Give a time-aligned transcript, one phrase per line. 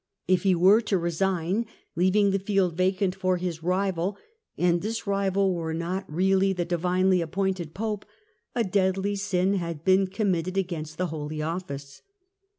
[0.27, 4.17] If he were to resign, leaving the field vacant for his rival,
[4.57, 8.05] and this rival were not really the divinely appointed Pope,
[8.55, 12.01] a deadly sin had been committed against the holy office.